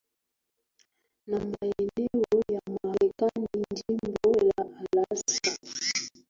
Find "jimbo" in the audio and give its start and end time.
3.75-4.33